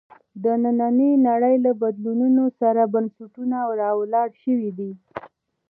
د 0.43 0.45
نننۍ 0.63 1.11
نړۍ 1.27 1.55
له 1.65 1.71
بدلونونو 1.81 2.43
سره 2.59 2.81
بنسټونه 2.93 3.57
راولاړ 3.81 4.29
شوي 4.43 4.71
دي. 4.77 4.91